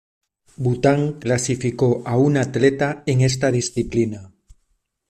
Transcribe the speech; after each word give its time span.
Bután 0.55 1.19
clasificó 1.19 2.01
a 2.05 2.17
una 2.17 2.39
atleta 2.41 3.03
en 3.05 3.21
esta 3.21 3.51
disciplina. 3.51 4.31